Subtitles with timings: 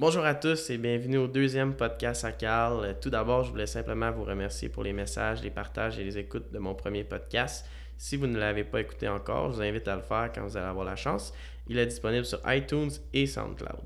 [0.00, 2.96] Bonjour à tous et bienvenue au deuxième podcast à Carl.
[3.00, 6.52] Tout d'abord, je voulais simplement vous remercier pour les messages, les partages et les écoutes
[6.52, 7.66] de mon premier podcast.
[7.96, 10.56] Si vous ne l'avez pas écouté encore, je vous invite à le faire quand vous
[10.56, 11.34] allez avoir la chance.
[11.66, 13.82] Il est disponible sur iTunes et SoundCloud.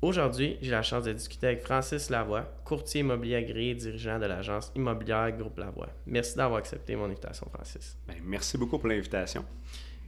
[0.00, 4.72] Aujourd'hui, j'ai la chance de discuter avec Francis Lavoie, courtier immobilier agréé, dirigeant de l'agence
[4.74, 5.90] immobilière Groupe Lavoie.
[6.06, 7.98] Merci d'avoir accepté mon invitation, Francis.
[8.08, 9.44] Ben, merci beaucoup pour l'invitation.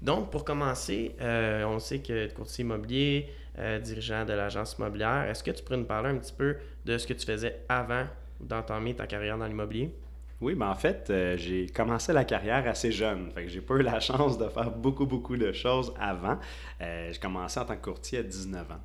[0.00, 5.42] Donc, pour commencer, euh, on sait que courtier immobilier, euh, dirigeant de l'agence immobilière, est-ce
[5.42, 8.04] que tu pourrais nous parler un petit peu de ce que tu faisais avant
[8.40, 9.94] d'entamer ta carrière dans l'immobilier?
[10.40, 13.30] Oui, ben en fait, euh, j'ai commencé la carrière assez jeune.
[13.30, 16.38] Fait que j'ai pas eu la chance de faire beaucoup, beaucoup de choses avant.
[16.80, 18.80] j'ai commencé en tant que courtier à 19 ans.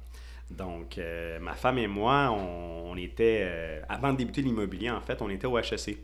[0.51, 0.99] Donc,
[1.41, 5.59] ma femme et moi, on, était, avant de débuter l'immobilier, en fait, on était au
[5.59, 5.97] HEC.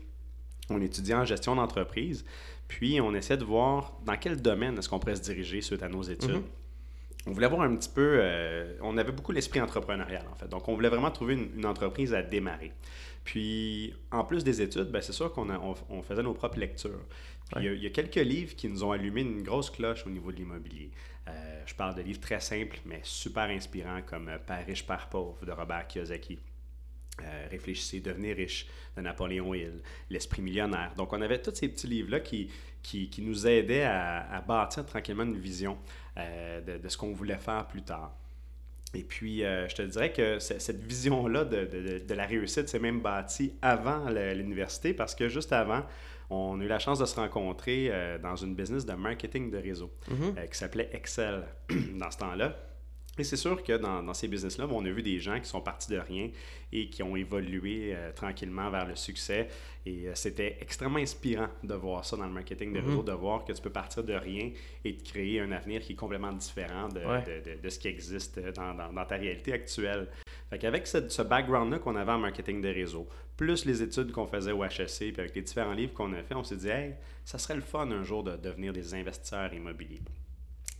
[0.70, 2.24] On étudiait en gestion d'entreprise.
[2.68, 5.88] Puis, on essaie de voir dans quel domaine est-ce qu'on pourrait se diriger suite à
[5.88, 6.30] nos études.
[6.30, 6.42] Mhm.
[7.26, 10.48] On voulait voir un petit peu, euh, on avait beaucoup l'esprit entrepreneurial en fait.
[10.48, 12.72] Donc, on voulait vraiment trouver une, entreprise à démarrer.
[13.24, 15.48] Puis, en plus des études, ben, c'est sûr qu'on
[15.88, 17.04] on, faisait nos propres lectures.
[17.54, 20.30] Puis, il, y a, quelques livres qui nous ont allumé une grosse cloche au niveau
[20.30, 20.92] de l'immobilier.
[21.28, 25.44] Euh, je parle de livres très simples, mais super inspirants, comme Père riche, Père pauvre
[25.44, 26.38] de Robert Kiyosaki.
[27.22, 28.66] Euh, réfléchissez, devenez riche
[28.96, 30.92] de Napoléon Hill, L'esprit millionnaire.
[30.96, 32.50] Donc, on avait tous ces petits livres-là qui,
[32.82, 35.78] qui, nous aidaient à, bâtir tranquillement une vision
[36.18, 38.16] euh, de, ce qu'on voulait faire plus tard.
[38.94, 43.00] Et puis, euh, je te dirais que cette vision-là de, de, la réussite s'est même
[43.00, 45.82] bâtie avant l'université parce que juste avant,
[46.30, 49.92] on a eu la chance de se rencontrer dans une business de marketing de réseau
[50.10, 50.48] mm-hmm.
[50.48, 51.44] qui s'appelait Excel
[51.94, 52.56] dans ce temps-là.
[53.18, 55.90] Et c'est sûr que dans, ces business-là, on a vu des gens qui sont partis
[55.90, 56.28] de rien
[56.72, 59.48] et qui ont évolué euh, tranquillement vers le succès.
[59.86, 63.04] Et euh, c'était extrêmement inspirant de voir ça dans le marketing de réseau, mhm.
[63.04, 64.50] de voir que tu peux partir de rien
[64.84, 68.74] et de créer un avenir qui est complètement différent de, de, ce qui existe dans,
[68.74, 70.08] dans, ta réalité actuelle.
[70.50, 74.26] Fait qu'avec ce, ce background-là qu'on avait en marketing de réseau, plus les études qu'on
[74.26, 76.94] faisait au HEC, puis avec les différents livres qu'on a fait, on s'est dit, hey,
[77.24, 80.00] ça serait le fun un jour de devenir des investisseurs immobiliers.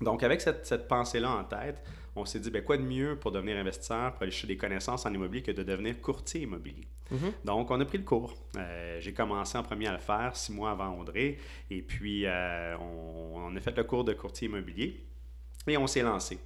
[0.01, 1.83] Donc, avec cette, cette pensée-là en tête,
[2.17, 5.05] on s'est dit, ben, quoi de mieux pour devenir investisseur, pour aller chercher des connaissances
[5.07, 6.87] en immobilier que de devenir courtier immobilier?
[7.11, 7.33] Mhm.
[7.45, 8.35] Donc, on a pris le cours.
[8.57, 11.37] Euh, j'ai commencé en premier à le faire six mois avant Audrey.
[11.71, 15.05] Et puis, euh, on, a fait le cours de courtier immobilier
[15.69, 16.39] et on s'est lancé.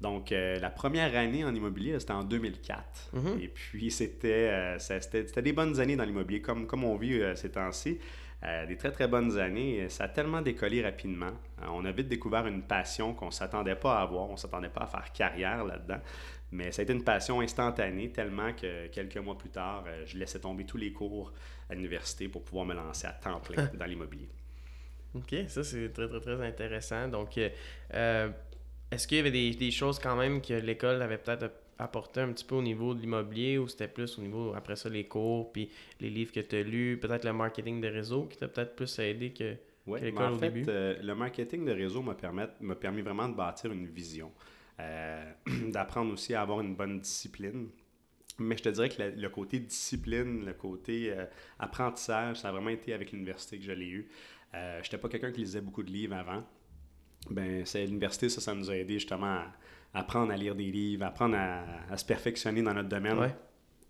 [0.00, 3.10] Donc, euh, la première année en immobilier, c'était en 2004.
[3.14, 3.40] Mhm.
[3.40, 7.98] Et puis, c'était, c'était, des bonnes années dans l'immobilier, comme, comme on vit ces temps-ci.
[8.46, 9.88] Euh, des très très bonnes années.
[9.88, 11.32] Ça a tellement décollé rapidement.
[11.62, 14.28] Euh, on a vite découvert une passion qu'on ne s'attendait pas à avoir.
[14.28, 16.00] On ne s'attendait pas à faire carrière là-dedans.
[16.52, 20.18] Mais ça a été une passion instantanée, tellement que quelques mois plus tard, euh, je
[20.18, 21.32] laissais tomber tous les cours
[21.70, 24.28] à l'université pour pouvoir me lancer à temps plein dans l'immobilier.
[25.14, 27.08] OK, ça c'est très très très intéressant.
[27.08, 32.20] Donc, est-ce qu'il y avait des, des, choses quand même que l'école avait peut-être apporté
[32.20, 35.04] un petit peu au niveau de l'immobilier ou c'était plus au niveau, après ça, les
[35.04, 35.70] cours, puis
[36.00, 38.98] les livres que tu as lus, peut-être le marketing de réseau qui t'a peut-être plus
[38.98, 39.56] aidé que,
[40.00, 44.32] l'école au fait, euh, le marketing de réseau m'a permis, vraiment de bâtir une vision,
[44.80, 45.32] euh,
[45.68, 47.68] d'apprendre aussi à avoir une bonne discipline.
[48.38, 51.24] Mais je te dirais que le, côté discipline, le côté euh,
[51.58, 54.08] apprentissage, ça a vraiment été avec l'université que je l'ai eu.
[54.52, 56.44] je n'étais pas quelqu'un qui lisait beaucoup de livres avant.
[57.30, 59.52] Ben, c'est l'université, ça, ça nous a aidé justement à,
[59.94, 63.32] apprendre à lire des livres, apprendre à, se perfectionner dans notre domaine.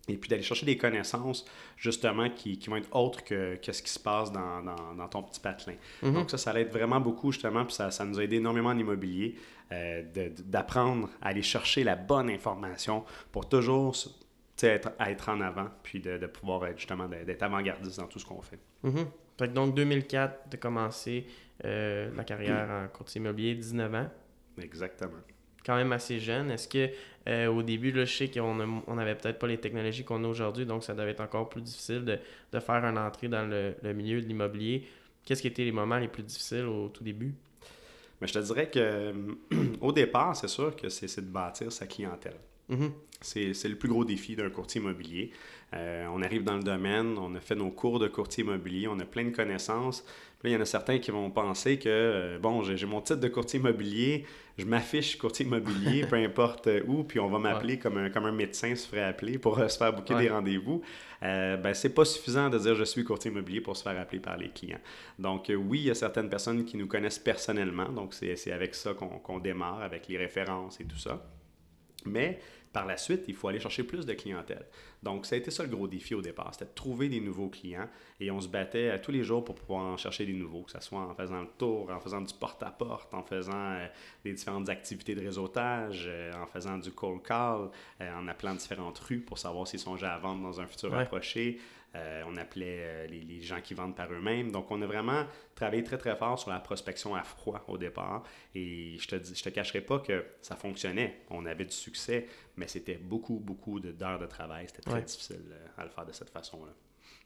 [0.07, 1.47] Et puis d'aller chercher des connaissances,
[1.79, 5.23] justement, qui, qui vont être autres que, que, ce qui se passe dans, dans, ton
[5.23, 5.77] petit patelin.
[6.03, 6.13] Mm-hmm.
[6.13, 8.79] Donc ça, ça aide vraiment beaucoup, justement, puis ça, ça nous a aidé énormément en
[8.79, 9.37] immobilier,
[9.73, 10.03] euh,
[10.41, 13.97] d'apprendre à aller chercher la bonne information pour toujours
[14.61, 18.27] être, être en avant, puis de, de pouvoir être, justement, d'être avant-gardiste dans tout ce
[18.27, 18.59] qu'on fait.
[18.85, 19.07] Mm-hmm.
[19.39, 21.27] Fait que donc, 2004, de commencer
[21.65, 24.11] euh, la carrière en courtier immobilier, 19 ans.
[24.61, 25.17] Exactement
[25.65, 26.51] quand même assez jeune.
[26.51, 26.91] Est-ce que
[27.27, 30.29] euh, au début, là, je sais qu'on on avait peut-être pas les technologies qu'on a
[30.29, 32.19] aujourd'hui, donc ça devait être encore plus difficile de,
[32.53, 34.87] de faire une entrée dans le, le milieu de l'immobilier.
[35.25, 37.35] Qu'est-ce qui étaient les moments les plus difficiles au tout début?
[38.21, 39.13] Mais je te dirais que
[39.81, 42.37] au départ, c'est sûr que c'est de bâtir sa clientèle.
[42.71, 42.91] Mm-hmm.
[43.21, 45.31] C'est le plus gros défi d'un courtier immobilier.
[45.73, 48.99] Euh, on arrive dans le domaine, on a fait nos cours de courtier immobilier, on
[49.01, 50.05] a plein de connaissances.
[50.45, 53.01] Puis là, il y en a certains qui vont penser que, euh, bon, j'ai mon
[53.01, 54.27] titre de courtier immobilier,
[54.59, 58.33] je m'affiche courtier immobilier, peu importe où, puis on va m'appeler comme, un, comme un
[58.33, 60.83] médecin se ferait appeler pour euh, se faire booker des rendez-vous.
[61.23, 64.21] Euh, ben, c'est pas suffisant de dire je suis courtier immobilier pour se faire appeler
[64.21, 64.81] par les clients.
[65.19, 68.93] Donc, oui, il y a certaines personnes qui nous connaissent personnellement, donc c'est avec ça
[68.93, 71.25] qu'on démarre, avec les références et tout ça.
[72.05, 72.39] Mais
[72.75, 74.67] Par la suite, il faut aller chercher plus de clientèle.
[75.01, 77.49] Donc, ça a été ça le gros défi au départ, c'était de trouver des nouveaux
[77.49, 77.89] clients
[78.19, 80.73] et on se battait euh, tous les jours pour pouvoir en chercher des nouveaux, que
[80.73, 83.87] ce soit en faisant le tour, en faisant du porte-à-porte, en faisant euh,
[84.25, 89.21] des différentes activités de réseautage, euh, en faisant du cold call, en appelant différentes rues
[89.21, 91.61] pour savoir s'ils sont déjà à vendre dans un futur approché.
[92.27, 94.51] On appelait les, les, gens qui vendent par eux-mêmes.
[94.51, 95.25] Donc, on a vraiment
[95.55, 98.25] travaillé très, très fort sur la prospection à froid au départ.
[98.55, 101.23] Et je te, je te cacherai pas que ça fonctionnait.
[101.31, 102.27] On avait du succès,
[102.57, 104.67] mais c'était beaucoup, beaucoup d'heures de, travail.
[104.67, 106.73] C'était très difficile euh, à le faire de cette façon-là.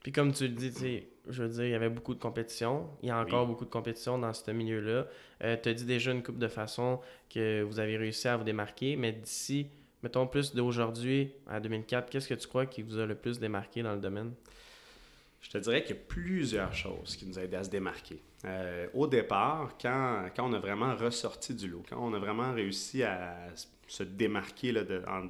[0.03, 2.89] Puis comme tu le dis, je veux dire, il y avait beaucoup de compétition.
[3.03, 5.07] Il y a encore beaucoup de compétition dans ce milieu-là.
[5.43, 8.45] Euh, tu as dit déjà une couple de façons que vous avez réussi à vous
[8.45, 9.67] démarquer, mais d'ici,
[10.03, 13.83] mettons plus d'aujourd'hui à 2004, qu'est-ce que tu crois qui vous a le plus démarqué
[13.83, 14.33] dans le domaine?
[15.41, 18.21] Je te dirais qu'il y a plusieurs choses qui nous aidé à se démarquer.
[18.45, 22.53] Euh, au départ, quand, quand, on a vraiment ressorti du lot, quand on a vraiment
[22.53, 23.37] réussi à
[23.87, 25.29] se démarquer là, de, en,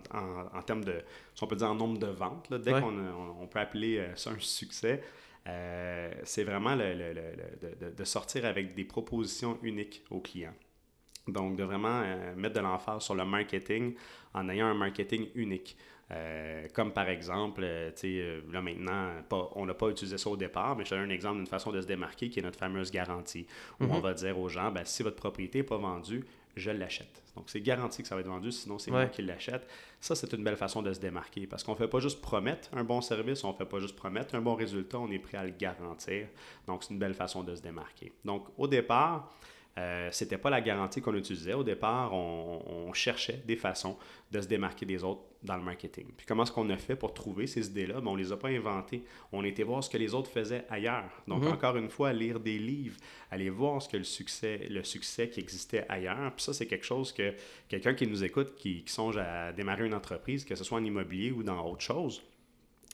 [0.56, 1.02] en, termes de,
[1.34, 2.98] si on peut dire en nombre de ventes, là, dès qu'on
[3.40, 5.02] on, peut appeler euh, ça un succès,
[5.46, 10.54] euh, c'est vraiment le, le, de, de, sortir avec des propositions uniques aux clients.
[11.28, 12.02] Donc, de vraiment
[12.36, 13.94] mettre de l'emphase sur le marketing
[14.34, 15.76] en ayant un marketing unique.
[16.10, 20.36] Euh, comme par exemple, euh, euh, là maintenant, pas, on n'a pas utilisé ça au
[20.36, 22.90] départ, mais je donne un exemple d'une façon de se démarquer qui est notre fameuse
[22.90, 23.46] garantie,
[23.80, 24.02] où on mhm.
[24.02, 26.24] va dire aux gens, ben, si votre propriété n'est pas vendue,
[26.56, 27.22] je l'achète.
[27.36, 29.68] Donc, c'est garanti que ça va être vendu, sinon c'est moi qui l'achète.
[30.00, 32.70] Ça, c'est une belle façon de se démarquer parce qu'on ne fait pas juste promettre
[32.72, 35.38] un bon service, on ne fait pas juste promettre un bon résultat, on est prêt
[35.38, 36.26] à le garantir.
[36.66, 38.12] Donc, c'est une belle façon de se démarquer.
[38.24, 39.32] Donc, au départ,
[39.78, 41.54] euh, c'était pas la garantie qu'on utilisait.
[41.54, 43.96] Au départ, on, cherchait des façons
[44.32, 46.06] de se démarquer des autres dans le marketing.
[46.16, 48.00] Puis comment est-ce qu'on a fait pour trouver ces idées-là?
[48.00, 49.04] Ben, on les a pas inventées.
[49.30, 51.22] On était voir ce que les autres faisaient ailleurs.
[51.28, 51.52] Donc, mhm.
[51.52, 52.96] encore une fois, lire des livres,
[53.30, 56.32] aller voir ce que le succès, le succès qui existait ailleurs.
[56.34, 57.34] Puis ça, c'est quelque chose que
[57.68, 61.30] quelqu'un qui nous écoute, qui, songe à démarrer une entreprise, que ce soit en immobilier
[61.30, 62.22] ou dans autre chose,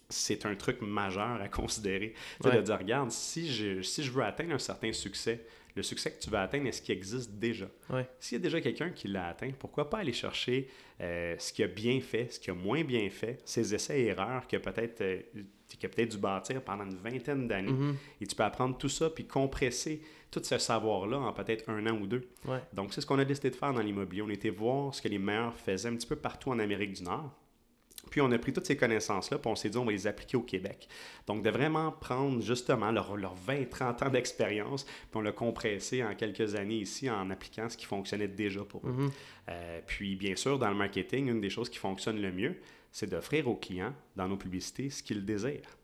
[0.09, 2.15] c'est un truc majeur à considérer.
[2.43, 2.57] Ouais.
[2.57, 5.45] De dire, regarde, si je, si je veux atteindre un certain succès,
[5.77, 7.67] le succès que tu vas atteindre, est-ce qu'il existe déjà?
[8.21, 10.69] S'il y a déjà quelqu'un qui l'a atteint, pourquoi pas aller chercher
[11.01, 14.07] euh, ce qui a bien fait, ce qui a moins bien fait, ses essais et
[14.07, 15.21] erreurs que peut-être euh,
[15.83, 17.73] a peut-être dû bâtir pendant une vingtaine d'années.
[17.73, 17.95] Mm-hmm.
[18.21, 21.99] Et tu peux apprendre tout ça puis compresser tout ce savoir-là en peut-être un an
[22.01, 22.29] ou deux.
[22.73, 24.23] Donc, c'est ce qu'on a décidé de faire dans l'immobilier.
[24.23, 27.03] On était voir ce que les meilleurs faisaient un petit peu partout en Amérique du
[27.03, 27.33] Nord.
[28.11, 30.37] Puis on a pris toutes ces connaissances-là, puis on s'est dit, on va les appliquer
[30.37, 30.89] au Québec.
[31.27, 36.15] Donc, de vraiment prendre justement leurs leur 20-30 ans d'expérience, puis on l'a compressé en
[36.15, 38.93] quelques années ici en appliquant ce qui fonctionnait déjà pour eux.
[38.93, 39.11] Mm-hmm.
[39.51, 42.57] Euh, puis, bien sûr, dans le marketing, une des choses qui fonctionne le mieux,
[42.91, 45.77] c'est d'offrir aux clients, dans nos publicités, ce qu'ils désirent.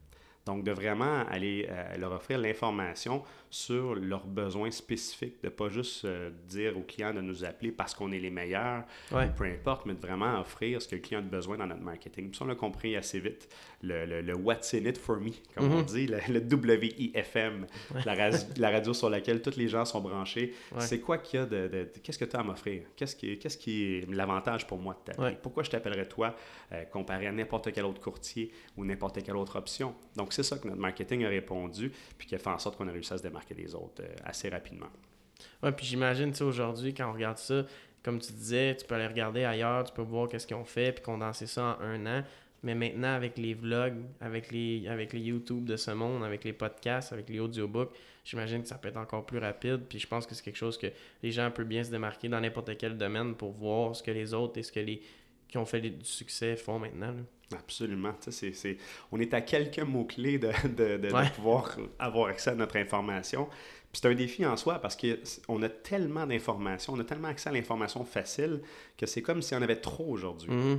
[0.51, 5.69] Donc, de vraiment aller euh, leur offrir l'information sur leurs besoins spécifiques, de ne pas
[5.69, 9.87] juste euh, dire aux clients de nous appeler parce qu'on est les meilleurs, peu importe,
[9.87, 12.31] mais de vraiment offrir ce que le client a besoin dans notre marketing.
[12.31, 13.49] Puis ça, on l'a compris assez vite.
[13.83, 15.85] Le, le, What's in it for me, comme on mm-hmm.
[15.85, 17.67] dit, le, WIFM,
[18.05, 20.55] la, la, radio sur laquelle tous les gens sont branchés.
[20.79, 21.89] C'est quoi qu'il y a de.
[22.03, 22.83] Qu'est-ce que tu as à m'offrir?
[22.97, 25.37] Qu'est-ce qui, qu'est-ce qui est l'avantage pour moi de t'appeler?
[25.41, 26.35] Pourquoi je t'appellerais toi
[26.73, 29.95] euh, comparé à n'importe quel autre courtier ou n'importe quelle autre option?
[30.17, 32.89] Donc, c'est ça que notre marketing a répondu, puis qui a fait en sorte qu'on
[32.89, 34.89] a réussi à se démarquer des autres euh, assez rapidement.
[35.63, 37.65] Oui, puis j'imagine, tu sais, aujourd'hui, quand on regarde ça,
[38.03, 40.93] comme tu disais, tu peux aller regarder ailleurs, tu peux voir qu'est-ce qu'ils ont fait,
[40.93, 42.25] puis condenser ça en un an.
[42.63, 46.53] Mais maintenant, avec les vlogs, avec les, avec les YouTube de ce monde, avec les
[46.53, 47.91] podcasts, avec les audiobooks,
[48.23, 49.85] j'imagine que ça peut être encore plus rapide.
[49.89, 50.89] Puis je pense que c'est quelque chose que
[51.23, 54.35] les gens peuvent bien se démarquer dans n'importe quel domaine pour voir ce que les
[54.35, 55.01] autres et ce que les
[55.51, 57.15] qui ont fait du succès font maintenant.
[57.53, 58.15] Absolument.
[58.21, 58.77] C'est,
[59.11, 63.49] On est à quelques mots-clés de, de, de, pouvoir avoir accès à notre information.
[63.93, 67.49] Puis c'est un défi en soi parce qu'on a tellement d'informations, on a tellement accès
[67.49, 68.61] à l'information facile
[68.97, 70.51] que c'est comme si on avait trop aujourd'hui.
[70.51, 70.79] Mm-hmm.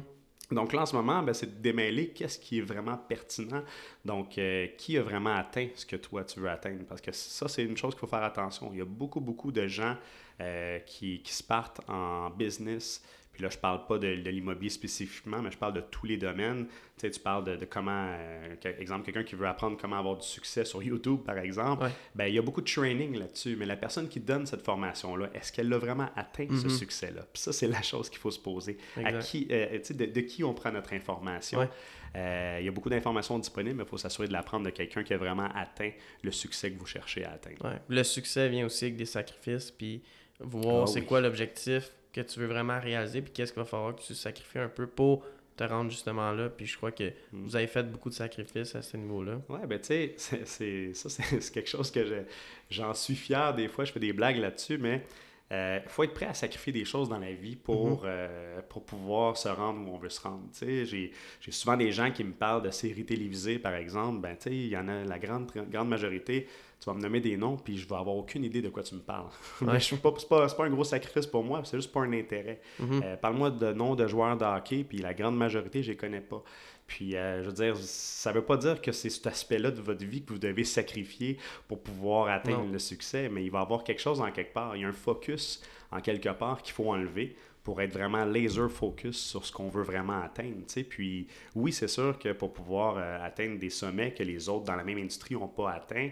[0.51, 3.63] Donc là, en ce moment, ben, c'est de démêler qu'est-ce qui est vraiment pertinent.
[4.03, 6.84] Donc, euh, qui a vraiment atteint ce que toi, tu veux atteindre?
[6.88, 8.69] Parce que ça, c'est une chose qu'il faut faire attention.
[8.74, 9.96] Il y a beaucoup, beaucoup de gens
[10.41, 13.01] euh, qui, qui, se partent en business
[13.41, 16.67] puis là, je parle pas de, l'immobilier spécifiquement, mais je parle de tous les domaines.
[16.67, 20.27] Tu sais, tu parles de, comment, euh, exemple, quelqu'un qui veut apprendre comment avoir du
[20.27, 23.77] succès sur YouTube, par exemple, ben, il y a beaucoup de training là-dessus, mais la
[23.77, 26.69] personne qui donne cette formation-là, est-ce qu'elle a vraiment atteint ce mm-hmm.
[26.69, 27.21] succès-là?
[27.33, 28.77] Puis ça, c'est la chose qu'il faut se poser.
[29.03, 31.67] À qui, euh, de, de, qui on prend notre information?
[32.15, 35.03] Euh, il y a beaucoup d'informations disponibles, mais il faut s'assurer de l'apprendre de quelqu'un
[35.03, 35.89] qui a vraiment atteint
[36.21, 37.79] le succès que vous cherchez à atteindre.
[37.88, 40.03] Le succès vient aussi avec des sacrifices, puis
[40.39, 43.96] voir ah c'est quoi l'objectif que tu veux vraiment réaliser, puis qu'est-ce qu'il va falloir
[43.96, 45.25] que tu sacrifies un peu pour
[45.58, 46.50] te rendre justement là.
[46.50, 47.44] Puis je crois que hmm.
[47.44, 49.41] vous avez fait beaucoup de sacrifices à ce niveau-là.
[49.50, 50.15] Ouais, ben tu sais,
[50.46, 52.25] c'est, ça, c'est quelque chose que
[52.70, 53.53] j'en suis fier.
[53.53, 55.03] Des fois, je fais des blagues là-dessus, mais
[55.51, 58.62] il faut être prêt à sacrifier des choses dans la vie pour, Mhm.
[58.70, 60.44] pour pouvoir se rendre où on veut se rendre.
[60.62, 64.22] J'ai j'ai souvent des gens qui me parlent de séries télévisées, par exemple.
[64.22, 66.48] Ben, tu sais, il y en a la grande, grande majorité.
[66.81, 68.95] Tu vas me nommer des noms, puis je vais avoir aucune idée de quoi tu
[68.95, 69.29] me parles.
[69.61, 72.01] Mais je suis pas, c'est pas, pas un gros sacrifice pour moi, c'est juste pas
[72.01, 72.59] un intérêt.
[72.79, 73.01] Mhm.
[73.03, 76.21] Euh, Parle-moi de noms de joueurs de hockey, puis la grande majorité, je les connais
[76.21, 76.43] pas.
[76.88, 80.03] Puis, euh, je veux dire, ça veut pas dire que c'est cet aspect-là de votre
[80.03, 82.71] vie que vous devez sacrifier pour pouvoir atteindre Non.
[82.71, 84.75] le succès, mais il va y avoir quelque chose en quelque part.
[84.75, 85.61] Il y a un focus
[85.91, 89.83] en quelque part qu'il faut enlever pour être vraiment laser focus sur ce qu'on veut
[89.83, 90.57] vraiment atteindre.
[90.89, 94.75] Puis oui, c'est sûr que pour pouvoir euh, atteindre des sommets que les autres dans
[94.75, 96.09] la même industrie n'ont pas atteints,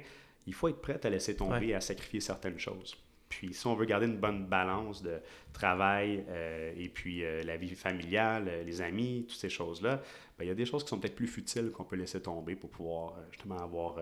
[0.49, 2.97] il faut être prêt à laisser tomber et à sacrifier certaines choses.
[3.29, 5.19] Puis si on veut garder une bonne balance de
[5.53, 10.01] travail euh, et puis euh, la vie familiale, euh, les amis, toutes ces choses-là,
[10.37, 12.55] ben, il y a des choses qui sont peut-être plus futiles qu'on peut laisser tomber
[12.55, 13.97] pour pouvoir euh, justement avoir,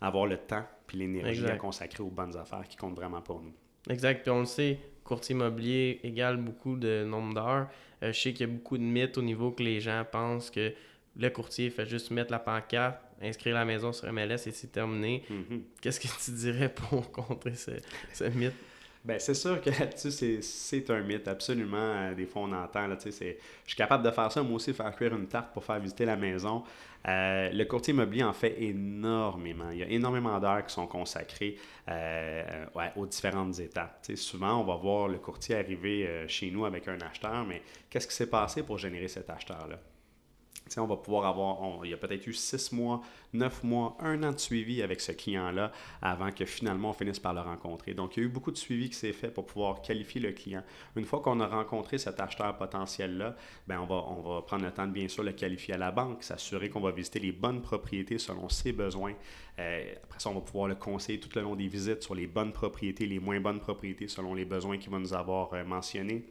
[0.00, 3.54] avoir le temps puis l'énergie à consacrer aux bonnes affaires qui comptent vraiment pour nous.
[3.88, 4.22] Exact.
[4.22, 7.68] Puis on le sait, courtier immobilier égale beaucoup de nombre d'heures.
[8.02, 10.74] Je sais qu'il y a beaucoup de mythes au niveau que les gens pensent que
[11.16, 15.22] le courtier fait juste mettre la pancarte, inscrire la maison sur MLS et c'est terminé.
[15.30, 15.62] Mhm.
[15.80, 17.70] Qu'est-ce que tu dirais pour contrer ce,
[18.12, 18.52] ce mythe?
[19.04, 21.76] Ben, c'est sûr que là-dessus, c'est- c'est un mythe, absolument.
[21.78, 24.42] Euh, Des fois, on entend, là, tu sais, c'est- je suis capable de faire ça,
[24.42, 26.64] moi aussi, faire cuire une tarte pour faire visiter la maison.
[27.08, 29.70] Euh, le courtier immobilier en fait énormément.
[29.70, 31.56] Il y a énormément d'heures qui sont consacrées
[31.88, 34.00] euh, ouais, aux différentes étapes.
[34.02, 37.44] Tu sais, souvent, on va voir le courtier arriver euh, chez nous avec un acheteur,
[37.44, 39.78] mais qu'est-ce qui s'est passé pour générer cet acheteur-là?
[40.76, 43.00] On va pouvoir avoir, il y a peut-être eu six mois,
[43.32, 45.70] neuf mois, un an de suivi avec ce client-là
[46.02, 47.94] avant que finalement on finisse par le rencontrer.
[47.94, 50.32] Donc, il y a eu beaucoup de suivi qui s'est fait pour pouvoir qualifier le
[50.32, 50.62] client.
[50.96, 54.72] Une fois qu'on a rencontré cet acheteur potentiel-là, ben on, va, on va prendre le
[54.72, 57.62] temps de bien sûr le qualifier à la banque, s'assurer qu'on va visiter les bonnes
[57.62, 59.14] propriétés selon ses besoins.
[59.58, 62.26] Euh, après ça, on va pouvoir le conseiller tout le long des visites sur les
[62.26, 66.24] bonnes propriétés, les moins bonnes propriétés selon les besoins qu'il va nous avoir euh, mentionnés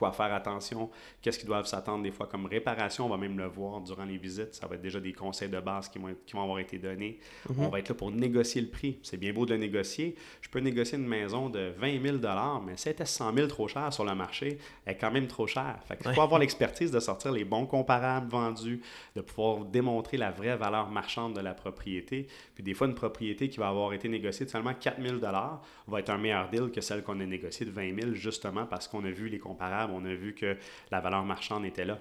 [0.00, 0.90] quoi faire attention,
[1.20, 4.16] qu'est-ce qu'ils doivent s'attendre des fois comme réparation, on va même le voir durant les
[4.16, 6.78] visites, ça va être déjà des conseils de base qui vont, qui vont avoir été
[6.78, 7.20] donnés.
[7.58, 8.98] On va être là pour négocier le prix.
[9.02, 10.16] C'est bien beau de le négocier.
[10.40, 12.16] Je peux négocier une maison de 20 000
[12.64, 15.26] mais si elle était 100 000 trop cher sur le marché, elle est quand même
[15.26, 15.78] trop chère.
[15.84, 16.22] Fait qu'il faut Ouais.
[16.24, 18.80] avoir l'expertise de sortir les bons comparables vendus,
[19.14, 22.26] de pouvoir démontrer la vraie valeur marchande de la propriété.
[22.54, 26.00] Puis des fois, une propriété qui va avoir été négociée de seulement 4 000 va
[26.00, 29.04] être un meilleur deal que celle qu'on a négociée de 20 000 justement parce qu'on
[29.04, 30.56] a vu les comparables, on a vu que
[30.90, 32.00] la valeur marchande était là.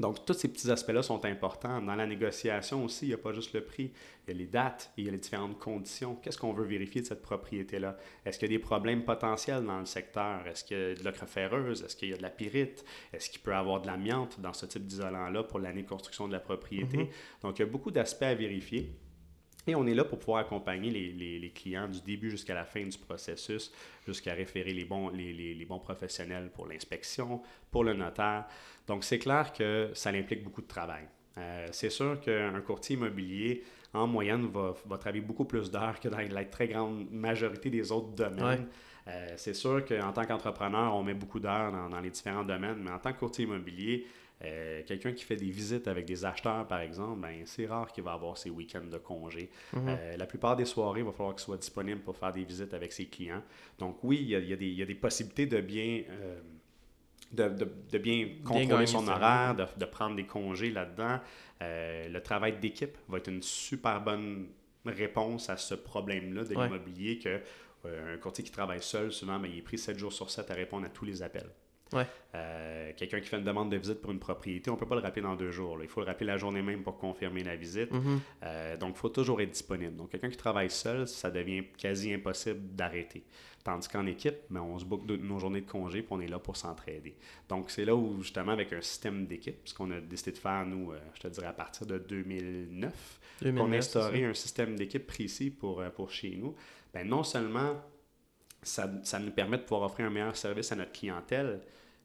[0.00, 1.82] Donc, tous ces petits aspects-là sont importants.
[1.82, 3.92] Dans la négociation aussi, il n'y a pas juste le prix,
[4.26, 6.16] il y a les dates et il y a les différentes conditions.
[6.16, 7.98] Qu'est-ce qu'on veut vérifier de cette propriété-là?
[8.24, 10.46] Est-ce qu'il y a des problèmes potentiels dans le secteur?
[10.46, 11.82] Est-ce qu'il y a de l'ocre ferreuse?
[11.82, 12.84] Est-ce qu'il y a de la pyrite?
[13.12, 16.26] Est-ce qu'il peut y avoir de l'amiante dans ce type d'isolant-là pour l'année de construction
[16.26, 16.96] de la propriété?
[16.96, 17.08] Mhm.
[17.42, 18.92] Donc, il y a beaucoup d'aspects à vérifier.
[19.66, 22.64] Et on est là pour pouvoir accompagner les, les- les clients du début jusqu'à la
[22.64, 23.72] fin du processus,
[24.06, 27.40] jusqu'à référer les bons, les, bons professionnels pour l'inspection,
[27.70, 28.46] pour le notaire.
[28.86, 31.04] Donc, c'est clair que ça implique beaucoup de travail.
[31.38, 33.62] Euh, c'est sûr qu'un courtier immobilier,
[33.94, 37.92] en moyenne, va, va travailler beaucoup plus d'heures que dans la très grande majorité des
[37.92, 38.42] autres domaines.
[38.42, 38.66] Ouais.
[39.08, 42.78] Euh, c'est sûr qu'en tant qu'entrepreneur, on met beaucoup d'heures dans, dans les différents domaines,
[42.82, 44.06] mais en tant que courtier immobilier,
[44.44, 48.02] euh, quelqu'un qui fait des visites avec des acheteurs, par exemple, ben, c'est rare qu'il
[48.04, 49.50] va avoir ses week-ends de congé.
[49.72, 49.86] Mhm.
[49.88, 52.74] Euh, la plupart des soirées, il va falloir qu'il soit disponible pour faire des visites
[52.74, 53.42] avec ses clients.
[53.78, 55.60] Donc oui, il y a, il y a des, il y a des possibilités de
[55.60, 56.40] bien, euh,
[57.32, 61.20] de, de- de bien contrôler son horaire, de, de prendre des congés là-dedans.
[61.62, 64.48] Euh, le travail d'équipe va être une super bonne
[64.84, 66.64] réponse à ce problème-là de Ouais.
[66.64, 67.40] l'immobilier que
[67.84, 70.50] euh, un courtier qui travaille seul, souvent, ben, il est pris 7 jours sur 7
[70.50, 71.50] à répondre à tous les appels.
[71.92, 72.06] Ouais.
[72.34, 74.94] Euh, Quelqu'un qui fait une demande de visite pour une propriété, on ne peut pas
[74.94, 75.76] le rappeler dans deux jours.
[75.76, 75.84] là.
[75.84, 77.90] Il faut le rappeler la journée même pour confirmer la visite.
[77.92, 78.20] Mhm.
[78.44, 79.96] Euh, donc, il faut toujours être disponible.
[79.96, 83.24] Donc, quelqu'un qui travaille seul, ça devient quasi impossible d'arrêter.
[83.64, 86.38] Tandis qu'en équipe, ben, on se boucle nos journées de congé puis on est là
[86.38, 87.14] pour s'entraider.
[87.48, 90.66] Donc, c'est là où, justement, avec un système d'équipe, ce qu'on a décidé de faire,
[90.66, 94.76] nous, euh, je te dirais à partir de 2009, qu'on 2009, a instauré un système
[94.76, 96.54] d'équipe précis pour, pour chez nous,
[96.92, 97.76] ben, non seulement
[98.62, 101.60] ça, ça nous permet de pouvoir offrir un meilleur service à notre clientèle,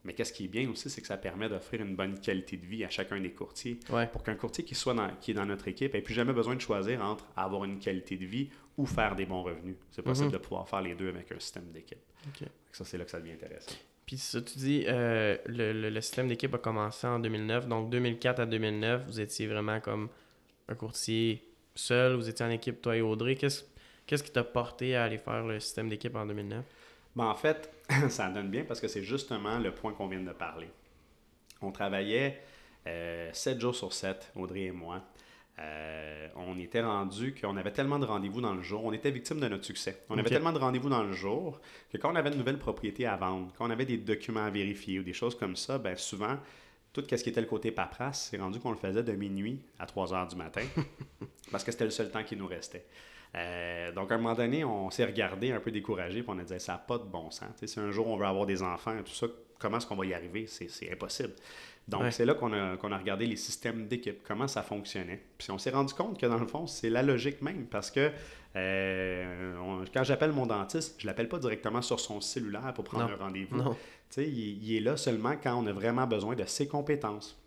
[0.07, 2.65] mais qu'est-ce qui est bien aussi, c'est que ça permet d'offrir une bonne qualité de
[2.65, 3.79] vie à chacun des courtiers.
[3.91, 4.07] Ouais.
[4.07, 6.55] pour qu'un courtier qui, soit dans, qui est dans notre équipe ait plus jamais besoin
[6.55, 9.75] de choisir entre avoir une qualité de vie ou faire des bons revenus.
[9.91, 10.33] C'est possible Mhm.
[10.33, 11.99] de pouvoir faire les deux avec un système d'équipe.
[12.27, 12.47] Ok.
[12.71, 13.75] Ça, c'est là que ça devient intéressant.
[14.05, 17.67] Puis ça, tu dis, euh, le, le- le système d'équipe a commencé en 2009.
[17.67, 20.07] Donc 2004 à 2009, vous étiez vraiment comme
[20.69, 21.43] un courtier
[21.75, 22.13] seul.
[22.15, 23.35] Vous étiez en équipe, toi et Audrey.
[23.35, 23.63] Qu'est-ce
[24.05, 26.63] qu'est-ce qui t'a porté à aller faire le système d'équipe en 2009?
[27.17, 27.71] Ben, en fait,
[28.09, 30.69] ça donne bien parce que c'est justement le point qu'on vient de parler.
[31.63, 32.39] On travaillait
[32.85, 35.01] euh, 7 jours sur 7, Audrey et moi.
[35.57, 39.39] euh, on était rendu qu'on avait tellement de rendez-vous dans le jour, on était victime
[39.39, 40.03] de notre succès.
[40.09, 41.59] On avait tellement de rendez-vous dans le jour
[41.91, 44.51] que quand on avait de nouvelles propriétés à vendre, quand on avait des documents à
[44.51, 46.37] vérifier ou des choses comme ça, ben souvent,
[46.93, 49.87] tout ce qui était le côté paperasse, c'est rendu qu'on le faisait de minuit à
[49.87, 50.61] 3 heures du matin
[51.51, 52.85] parce que c'était le seul temps qui nous restait.
[53.35, 56.43] Euh, donc, à un moment donné, on s'est regardé un peu découragé, puis on a
[56.43, 57.49] dit ça n'a pas de bon sens.
[57.59, 59.27] Tu sais, si un jour on veut avoir des enfants et tout ça,
[59.59, 60.47] comment est-ce qu'on va y arriver?
[60.47, 61.33] C'est impossible.
[61.87, 62.11] Donc, Ouais.
[62.11, 65.21] c'est là qu'on a, qu'on a regardé les systèmes d'équipe, comment ça fonctionnait.
[65.37, 68.11] Puis on s'est rendu compte que dans le fond, c'est la logique même, parce que
[68.55, 73.07] euh, on- quand j'appelle mon dentiste, je l'appelle pas directement sur son cellulaire pour prendre
[73.07, 73.13] Non.
[73.13, 73.75] un rendez-vous.
[74.17, 74.23] Il,
[74.63, 77.39] il est là seulement quand on a vraiment besoin de ses compétences.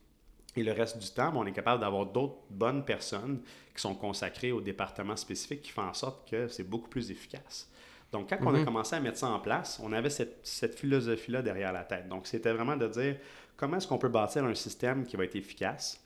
[0.57, 3.41] Et le reste du temps, ben, on est capable d'avoir d'autres bonnes personnes
[3.75, 7.71] qui sont consacrées au département spécifique qui font en sorte que c'est beaucoup plus efficace.
[8.11, 8.65] Donc, quand on a Mhm.
[8.65, 12.09] commencé à mettre ça en place, on avait cette, cette philosophie-là derrière la tête.
[12.09, 13.17] Donc, c'était vraiment de dire
[13.57, 16.05] comment est-ce qu'on peut bâtir un système qui va être efficace,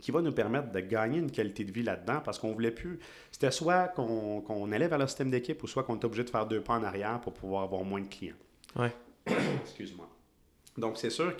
[0.00, 2.22] qui va nous permettre de gagner une qualité de vie là-dedans?
[2.24, 2.98] Parce qu'on voulait plus.
[3.30, 6.30] C'était soit qu'on qu'on allait vers le système d'équipe ou soit qu'on était obligé de
[6.30, 8.34] faire deux pas en arrière pour pouvoir avoir moins de clients.
[8.74, 8.94] Ouais.
[9.62, 10.08] Excuse-moi.
[10.78, 11.36] Donc, c'est sûr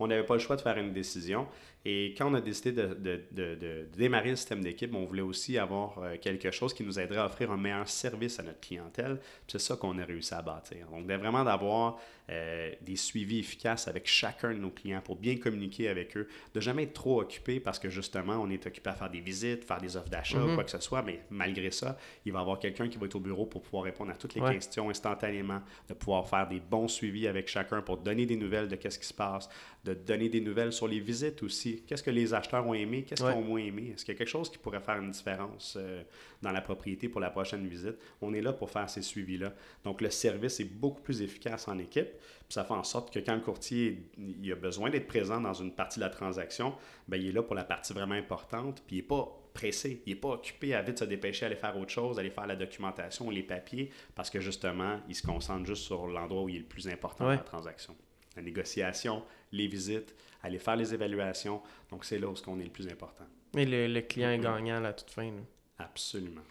[0.00, 1.46] qu'on n'avait pas le choix de faire une décision.
[1.84, 5.22] Et quand on a décidé de, de- de- de démarrer le système d'équipe, on voulait
[5.22, 8.60] aussi avoir euh, quelque chose qui nous aiderait à offrir un meilleur service à notre
[8.60, 9.18] clientèle.
[9.46, 10.88] C'est ça qu'on a réussi à bâtir.
[10.90, 11.98] Donc, vraiment d'avoir
[12.30, 16.60] euh, des suivis efficaces avec chacun de nos clients pour bien communiquer avec eux, de
[16.60, 19.80] jamais être trop occupé parce que justement, on est occupé à faire des visites, faire
[19.80, 20.54] des offres d'achat, Mhm.
[20.54, 21.02] quoi que ce soit.
[21.02, 23.84] Mais malgré ça, il va y avoir quelqu'un qui va être au bureau pour pouvoir
[23.84, 24.52] répondre à toutes les Ouais.
[24.54, 28.76] questions instantanément, de pouvoir faire des bons suivis avec chacun pour donner des nouvelles de
[28.76, 29.48] qu'est-ce qui se passe,
[29.82, 31.82] de donner des nouvelles sur les visites aussi.
[31.86, 33.32] Qu'est-ce que les acheteurs ont aimé, qu'est-ce Ouais.
[33.32, 33.92] qu'ils ont moins aimé?
[33.94, 36.02] Est-ce qu'il y a quelque chose qui pourrait faire une différence euh,
[36.42, 37.96] dans la propriété pour la prochaine visite?
[38.20, 39.52] On est là pour faire ces suivis-là.
[39.84, 42.08] Donc, le service est beaucoup plus efficace en équipe.
[42.10, 45.54] Puis ça fait en sorte que quand le courtier il a besoin d'être présent dans
[45.54, 46.74] une partie de la transaction,
[47.08, 48.82] ben, il est là pour la partie vraiment importante.
[48.86, 51.76] Puis il n'est pas pressé, il n'est pas occupé à vite se dépêcher, aller faire
[51.76, 55.82] autre chose, aller faire la documentation, les papiers, parce que justement, il se concentre juste
[55.82, 57.34] sur l'endroit où il est le plus important Ouais.
[57.34, 57.96] dans la transaction.
[58.36, 59.22] La négociation,
[59.52, 61.60] les visites, aller faire les évaluations.
[61.90, 63.24] Donc, c'est là où on est le plus important.
[63.54, 64.44] Mais le, le client est Mhm.
[64.44, 65.24] gagnant à toute fin.
[65.26, 65.40] là.
[65.78, 66.42] Absolument.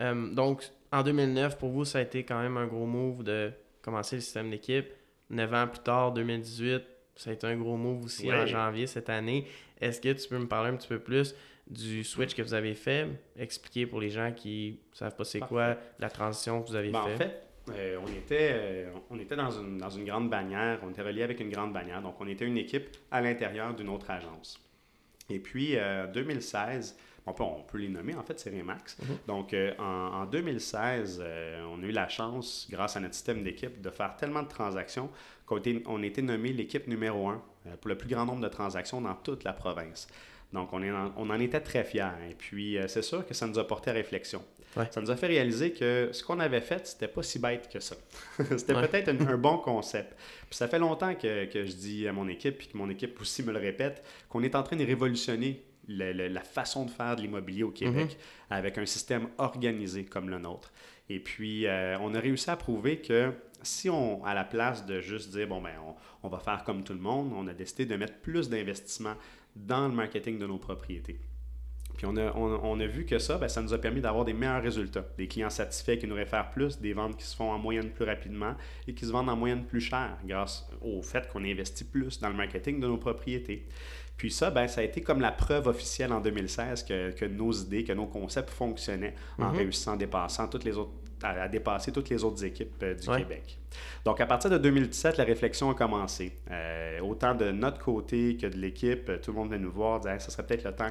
[0.00, 0.62] Euh, donc,
[0.92, 3.52] en 2009, pour vous, ça a été quand même un gros move de
[3.82, 4.86] commencer le système d'équipe.
[5.30, 6.82] Neuf ans plus tard, 2018,
[7.16, 9.46] ça a été un gros move aussi en janvier cette année.
[9.80, 11.34] Est-ce que tu peux me parler un petit peu plus
[11.66, 13.08] du switch que vous avez fait?
[13.36, 16.90] Expliquer pour les gens qui ne savent pas c'est quoi la transition que vous avez
[16.90, 17.14] Ben, fait.
[17.14, 20.90] en fait, euh, on était, euh, on était dans, une, dans une grande bannière, on
[20.90, 24.10] était relié avec une grande bannière, donc on était une équipe à l'intérieur d'une autre
[24.10, 24.60] agence.
[25.30, 28.98] Et puis, euh, 2016, on peut, on peut les nommer, en fait, c'est Remax.
[28.98, 29.18] Mhm.
[29.26, 33.42] Donc, euh, en, en 2016, euh, on a eu la chance, grâce à notre système
[33.42, 35.10] d'équipe, de faire tellement de transactions
[35.44, 37.42] qu'on on était nommé l'équipe numéro un
[37.80, 40.06] pour le plus grand nombre de transactions dans toute la province.
[40.52, 42.04] Donc, on, est en, on en était très fiers.
[42.30, 44.42] Et puis, c'est sûr que ça nous a porté à réflexion.
[44.76, 44.86] Ouais.
[44.90, 47.80] Ça nous a fait réaliser que ce qu'on avait fait, c'était pas si bête que
[47.80, 47.96] ça.
[48.56, 48.86] c'était Ouais.
[48.88, 50.14] peut-être un, un bon concept.
[50.48, 53.20] Puis ça fait longtemps que, que je dis à mon équipe, puis que mon équipe
[53.20, 56.90] aussi me le répète, qu'on est en train de révolutionner le- le- la façon de
[56.90, 58.18] faire de l'immobilier au Québec
[58.50, 60.72] avec un système organisé comme le nôtre.
[61.08, 65.00] Et puis, euh, on a réussi à prouver que si on, à la place de
[65.00, 65.94] juste dire, bon, ben, on,
[66.26, 69.14] on va faire comme tout le monde, on a décidé de mettre plus d'investissement
[69.54, 71.18] dans le marketing de nos propriétés.
[71.96, 74.24] Puis on a, on, on a vu que ça, ben, ça nous a permis d'avoir
[74.24, 75.04] des meilleurs résultats.
[75.16, 78.04] Des clients satisfaits qui nous réfèrent plus, des ventes qui se font en moyenne plus
[78.04, 78.54] rapidement
[78.86, 82.28] et qui se vendent en moyenne plus cher grâce au fait qu'on investit plus dans
[82.28, 83.66] le marketing de nos propriétés.
[84.16, 87.52] Puis ça, ben, ça a été comme la preuve officielle en 2016 que, que nos
[87.52, 89.56] idées, que nos concepts fonctionnaient en Mhm.
[89.56, 93.18] réussissant dépassant toutes les autres, à, dépasser toutes les autres équipes euh, du Ouais.
[93.18, 93.58] Québec.
[94.04, 96.32] Donc, à partir de 2017, la réflexion a commencé.
[96.50, 100.00] Euh, autant de notre côté que de l'équipe, euh, tout le monde venait nous voir,
[100.00, 100.90] dire Hey, ce serait peut-être le temps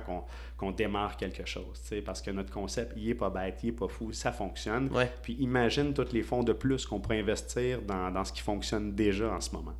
[0.57, 3.87] qu'on démarre quelque chose, parce que notre concept, il est pas bête, il est pas
[3.87, 4.89] fou, ça fonctionne.
[4.93, 5.11] Ouais.
[5.21, 8.93] Puis imagine tous les fonds de plus qu'on pourrait investir dans, dans ce qui fonctionne
[8.93, 9.73] déjà en ce moment.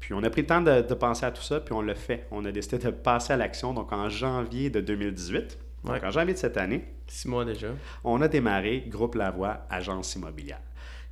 [0.00, 1.94] Puis on a pris le temps de, de penser à tout ça, puis on l'a
[1.96, 2.26] fait.
[2.30, 3.74] On a décidé de passer à l'action.
[3.74, 7.68] Donc en janvier de 2018, donc en janvier de cette année, Six mois déjà.
[8.04, 10.60] on a démarré Groupe Lavoie, agence immobilière.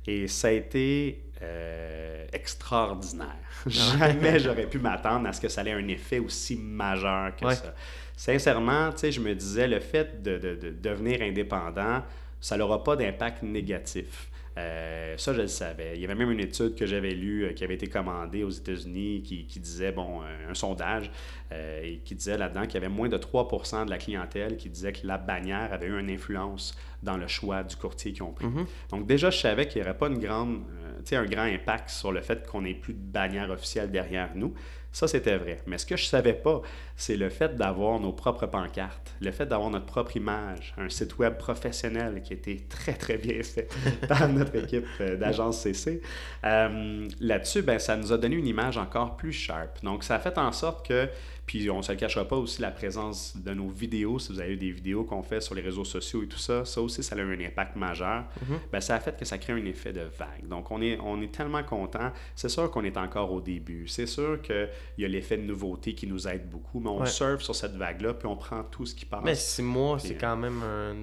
[0.05, 3.35] Et ça a été euh, extraordinaire.
[3.65, 7.55] Jamais j'aurais pu m'attendre à ce que ça ait un effet aussi majeur que Ouais.
[7.55, 7.73] ça.
[8.15, 12.01] Sincèrement, tu sais, je me disais, le fait de, de- de devenir indépendant,
[12.41, 14.29] ça n'aura pas d'impact négatif.
[14.57, 15.93] Euh, ça, je le savais.
[15.95, 18.49] Il y avait même une étude que j'avais lue euh, qui avait été commandée aux
[18.49, 21.11] États-Unis qui, qui disait, bon, un, un sondage,
[21.51, 24.69] euh, et qui disait là-dedans qu'il y avait moins de 3% de la clientèle qui
[24.69, 28.33] disait que la bannière avait eu une influence dans le choix du courtier qu'ils ont
[28.33, 28.47] pris.
[28.47, 28.65] Mhm.
[28.89, 32.11] Donc déjà, je savais qu'il n'y aurait pas une grande, euh, un grand impact sur
[32.11, 34.53] le fait qu'on n'ait plus de bannière officielle derrière nous.
[34.97, 35.59] Ça, c'était vrai.
[35.67, 36.59] Mais ce que je savais pas,
[36.95, 41.19] c'est le fait d'avoir nos propres pancartes, le fait d'avoir notre propre image, un site
[41.19, 43.69] web professionnel qui était très, très bien fait
[44.07, 46.01] par notre équipe euh, d'agence CC.
[46.45, 49.83] Euh, là-dessus, ben, ça nous a donné une image encore plus sharp.
[49.83, 51.07] Donc, ça a fait en sorte que
[51.47, 54.41] puis on ne se le cachera pas aussi la présence de nos vidéos, si vous
[54.41, 57.15] avez des vidéos qu'on fait sur les réseaux sociaux et tout ça, ça aussi, ça
[57.15, 58.25] a eu un impact majeur.
[58.41, 58.59] Mhm.
[58.69, 60.45] ben, ça a fait que ça crée un effet de vague.
[60.49, 62.11] Donc on est, on est tellement content.
[62.35, 63.87] C'est sûr qu'on est encore au début.
[63.87, 67.41] C'est sûr qu'il y a l'effet de nouveauté qui nous aide beaucoup, mais on surfe
[67.41, 69.23] sur cette vague-là, puis on prend tout ce qui passe.
[69.23, 70.95] Mais six mois, c'est quand même un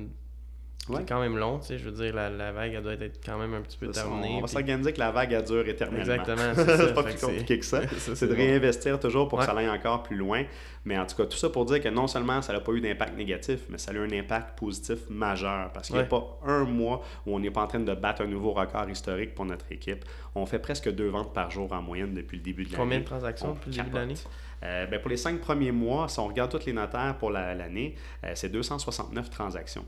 [0.87, 1.79] c'est quand même long, tu sais.
[1.79, 4.35] Je veux dire, la, la, vague, elle doit être quand même un petit peu terminée.
[4.37, 6.01] On va s'organiser que la vague, elle dure éternellement.
[6.01, 6.55] Exactement.
[6.77, 7.81] C'est pas plus compliqué que ça.
[7.99, 10.45] c'est de réinvestir toujours pour que ça aille encore plus loin.
[10.85, 12.81] Mais en tout cas, tout ça pour dire que non seulement ça n'a pas eu
[12.81, 15.71] d'impact négatif, mais ça a eu un impact positif majeur.
[15.73, 18.23] Parce qu'il n'y a pas un mois où on n'est pas en train de battre
[18.23, 20.05] un nouveau record historique pour notre équipe.
[20.35, 22.83] On fait presque deux ventes par jour en moyenne depuis le début de l'année.
[22.83, 24.15] Combien de transactions depuis le début de l'année?
[24.63, 27.95] Euh, ben pour les cinq premiers mois, si on regarde tous les notaires pour l'année,
[28.25, 29.85] euh, c'est 269 transactions.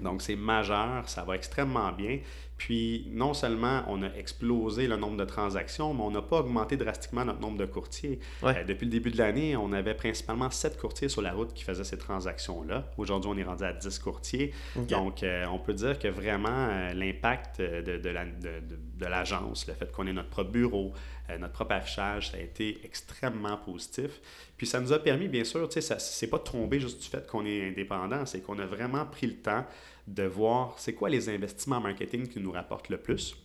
[0.00, 2.18] Donc, c'est majeur, ça va extrêmement bien.
[2.60, 6.76] Puis, non seulement on a explosé le nombre de transactions, mais on n'a pas augmenté
[6.76, 8.20] drastiquement notre nombre de courtiers.
[8.44, 11.64] Euh, depuis le début de l'année, on avait principalement 7 courtiers sur la route qui
[11.64, 12.90] faisaient ces transactions-là.
[12.98, 14.52] Aujourd'hui, on est rendu à 10 courtiers.
[14.76, 20.06] Donc, euh, on peut dire que vraiment, euh, l'impact de, de l'agence, le fait qu'on
[20.06, 20.92] ait notre propre bureau,
[21.38, 24.20] notre propre affichage, ça a été extrêmement positif.
[24.58, 27.08] Puis ça nous a permis, bien sûr, tu sais, c'est pas de tomber juste du
[27.08, 29.64] fait qu'on est indépendant, c'est qu'on a vraiment pris le temps
[30.10, 33.36] de voir c'est quoi les investissements en marketing qui nous rapportent le plus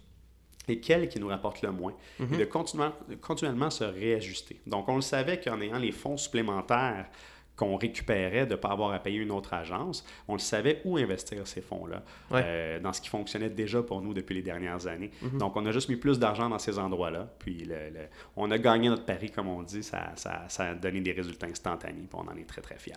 [0.67, 2.37] et quels qui nous rapportent le moins, et mhm.
[2.37, 4.59] de continuellement se réajuster.
[4.65, 7.07] Donc, on le savait qu'en ayant les fonds supplémentaires
[7.55, 10.97] qu'on récupérait de ne pas avoir à payer une autre agence, on le savait où
[10.97, 15.11] investir ces fonds-là, euh, dans ce qui fonctionnait déjà pour nous depuis les dernières années.
[15.21, 15.39] Mhm.
[15.39, 17.67] Donc, on a juste mis plus d'argent dans ces endroits-là, puis
[18.35, 21.47] on a gagné notre pari, comme on dit, ça, ça, ça, a donné des résultats
[21.47, 22.93] instantanés, puis on en est très, très fiers.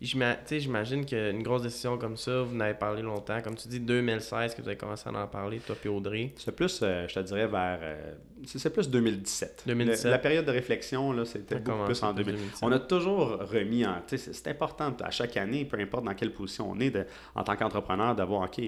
[0.00, 3.40] J'imagine qu'une grosse décision comme ça, vous n'avez parlé longtemps.
[3.40, 6.32] Comme tu dis, 2016 que vous avez commencé à en parler, toi et Audrey.
[6.36, 7.78] C'est plus, euh, je te dirais, vers.
[7.80, 8.12] Euh,
[8.44, 9.62] c'est plus 2017.
[9.66, 10.10] 2017.
[10.10, 12.58] la période de réflexion, là, c'était beaucoup plus en 2017.
[12.62, 16.80] On a toujours remis C'est important à chaque année, peu importe dans quelle position on
[16.80, 18.60] est, de, en tant qu'entrepreneur, d'avoir, OK,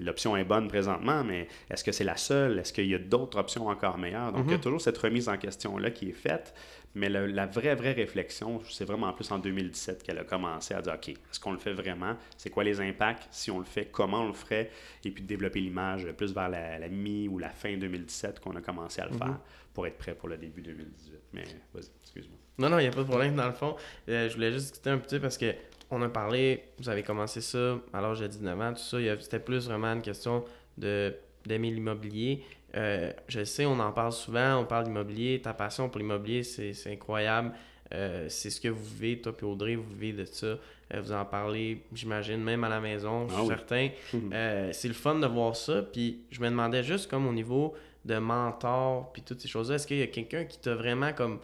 [0.00, 2.58] l'option est bonne présentement, mais est-ce que c'est la seule?
[2.58, 4.32] Est-ce qu'il y a d'autres options encore meilleures?
[4.32, 4.60] Donc, il y a mm-hmm.
[4.60, 6.54] toujours cette remise en question-là qui est faite.
[6.96, 10.94] Mais la vraie, vraie réflexion, c'est vraiment plus en 2017 qu'elle a commencé à dire,
[10.94, 12.16] OK, est-ce qu'on le fait vraiment?
[12.36, 13.26] C'est quoi les impacts?
[13.32, 14.70] Si on le fait, comment on le ferait?
[15.04, 18.60] Et puis de développer l'image plus vers la, mi ou la fin 2017 qu'on a
[18.60, 19.38] commencé à le faire mhm.
[19.72, 21.14] pour être prêt pour le début 2018.
[21.32, 22.38] Mais vas-y, excuse-moi.
[22.58, 23.76] Non, non, il n'y a pas de problème dans le fond.
[24.08, 25.54] Euh, je voulais juste discuter un petit peu parce que
[25.90, 28.98] on a parlé, vous avez commencé ça à l'âge de 19 ans, tout ça.
[29.20, 30.44] C'était plus vraiment une question
[30.76, 32.42] d'aimer l'immobilier.
[32.76, 35.40] Euh, je sais, on en parle souvent, on parle d'immobilier.
[35.40, 37.52] Ta passion pour l'immobilier, c'est incroyable.
[37.92, 40.46] Euh, c'est ce que vous vivez, toi et Audrey, vous vivez de ça.
[40.46, 43.88] Euh, vous en parlez, j'imagine, même à la maison, je suis ah certain.
[44.72, 45.82] c'est le fun de voir ça.
[45.82, 49.86] Puis je me demandais juste comme au niveau de mentor, puis toutes ces choses-là, est-ce
[49.86, 51.38] qu'il y a quelqu'un qui t'a vraiment comme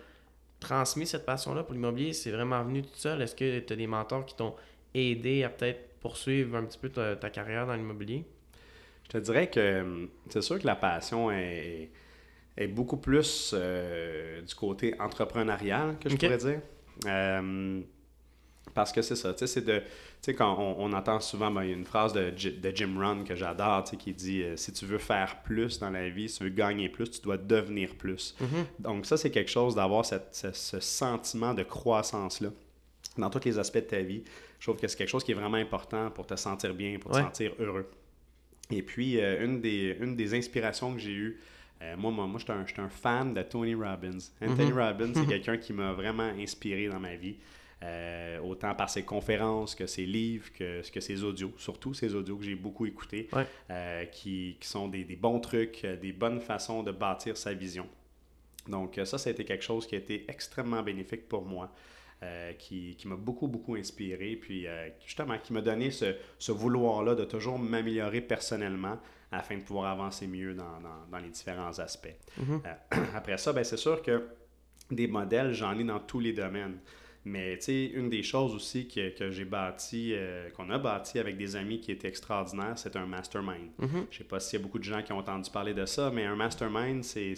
[0.60, 2.12] transmis cette passion-là pour l'immobilier?
[2.12, 3.22] C'est vraiment venu tout seul?
[3.22, 4.54] Est-ce que tu as des mentors qui t'ont
[4.94, 8.24] aidé à peut-être poursuivre un petit peu ta carrière dans l'immobilier?
[9.04, 11.90] Je te dirais que hum, c'est sûr que la passion est,
[12.56, 16.60] est beaucoup plus euh, du côté entrepreneurial, que je pourrais dire.
[17.06, 17.84] Hum,
[18.74, 19.82] parce que c'est ça, tu sais, c'est de.
[20.22, 22.94] Tu sais, quand on, entend souvent, ben, il y a une phrase de, de Jim
[22.98, 26.10] Rohn que j'adore, tu sais, qui dit euh, Si tu veux faire plus dans la
[26.10, 28.36] vie, si tu veux gagner plus, tu dois devenir plus.
[28.38, 28.82] Mm-hmm.
[28.82, 32.50] Donc, ça, c'est quelque chose d'avoir ce, ce, sentiment de croissance-là
[33.16, 34.22] dans tous les aspects de ta vie.
[34.58, 37.12] Je trouve que c'est quelque chose qui est vraiment important pour te sentir bien, pour
[37.12, 37.88] te sentir heureux.
[38.70, 41.40] Et puis, euh, une, des, une des inspirations que j'ai eues,
[41.82, 44.18] euh, moi, moi, moi je suis un, fan de Tony Robbins.
[44.42, 44.78] Anthony mhm.
[44.78, 47.36] Robbins, c'est quelqu'un qui m'a vraiment inspiré dans ma vie.
[47.82, 52.36] Euh, autant par ses conférences que ses livres, que, que ses audios, surtout ses audios
[52.36, 53.28] que j'ai beaucoup écoutés,
[54.12, 57.86] qui, qui, sont des, des, bons trucs, des bonnes façons de bâtir sa vision.
[58.68, 61.72] Donc ça, ça a été quelque chose qui a été extrêmement bénéfique pour moi.
[62.22, 66.52] Euh, qui, qui m'a beaucoup, beaucoup inspiré, puis euh, justement qui m'a donné ce, ce
[66.52, 68.98] vouloir-là de toujours m'améliorer personnellement
[69.32, 72.14] afin de pouvoir avancer mieux dans, dans, dans les différents aspects.
[72.38, 72.60] Mm-hmm.
[72.66, 74.28] Euh, après ça, ben, c'est sûr que
[74.90, 76.80] des modèles, j'en ai dans tous les domaines.
[77.24, 80.14] Mais tu sais, une des choses aussi que, que j'ai bâti,
[80.56, 83.68] qu'on a bâti avec des amis qui étaient extraordinaires, c'est un mastermind.
[83.78, 84.06] Mm-hmm.
[84.10, 86.10] Je sais pas s'il y a beaucoup de gens qui ont entendu parler de ça,
[86.10, 87.34] mais un mastermind, c'est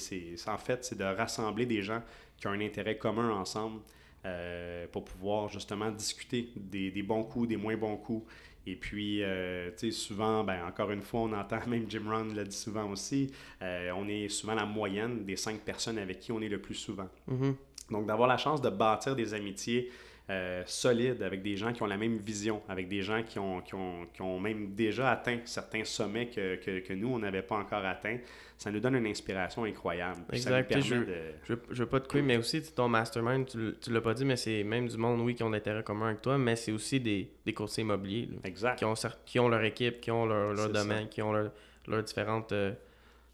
[0.47, 2.01] en fait, c'est de rassembler des gens
[2.37, 3.81] qui ont un intérêt commun ensemble
[4.25, 8.25] euh, pour pouvoir justement discuter des, des, bons coups, des moins bons coups.
[8.65, 12.33] Et puis, euh, tu sais, souvent, ben, encore une fois, on entend, même Jim Rohn
[12.33, 16.31] l'a dit souvent aussi, euh, on est souvent la moyenne des cinq personnes avec qui
[16.31, 17.09] on est le plus souvent.
[17.29, 17.55] Mm-hmm.
[17.91, 19.91] Donc, d'avoir la chance de bâtir des amitiés
[20.31, 23.61] euh, solides avec des gens qui ont la même vision, avec des gens qui ont,
[23.61, 27.43] qui ont, qui ont même déjà atteint certains sommets que, que, que nous, on n'avait
[27.43, 28.19] pas encore atteints,
[28.57, 30.21] ça nous donne une inspiration incroyable.
[30.31, 30.69] Ça Exact.
[30.69, 31.07] Permet je, de...
[31.43, 34.15] je, veux- je veux pas te couper, mais aussi ton mastermind, tu, tu l'as pas
[34.15, 36.71] dit, mais c'est même du monde, oui, qui ont d'intérêt commun avec toi, mais c'est
[36.73, 38.77] aussi des, des courtiers immobiliers là, Exact.
[38.79, 38.95] qui, ont,
[39.27, 41.51] qui ont leur équipe, qui ont leur, leur domaine, qui ont leur-
[41.89, 42.53] leurs différentes.
[42.53, 42.73] euh,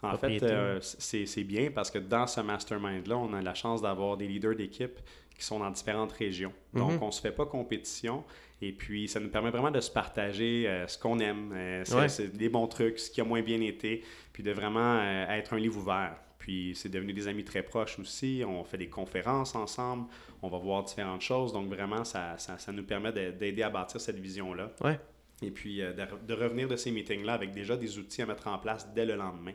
[0.03, 4.17] En fait, euh, c'est bien parce que dans ce mastermind-là, on a la chance d'avoir
[4.17, 4.99] des leaders d'équipe
[5.37, 6.53] qui sont dans différentes régions.
[6.75, 7.03] Donc, Mhm.
[7.03, 8.25] on ne se fait pas compétition.
[8.61, 12.23] Et puis, ça nous permet vraiment de se partager euh, ce qu'on aime, euh, c'est
[12.25, 12.29] Ouais.
[12.29, 15.59] des bons trucs, ce qui a moins bien été, puis de vraiment euh, être un
[15.59, 16.17] livre ouvert.
[16.39, 18.43] Puis, c'est devenu des amis très proches aussi.
[18.47, 20.07] On fait des conférences ensemble,
[20.43, 21.53] on va voir différentes choses.
[21.53, 24.73] Donc, vraiment, ça, ça, ça nous permet de- d'aider à bâtir cette vision-là.
[24.83, 24.99] Ouais.
[25.43, 28.49] Et puis, euh, de, de revenir de ces meetings-là avec déjà des outils à mettre
[28.49, 29.53] en place dès le lendemain.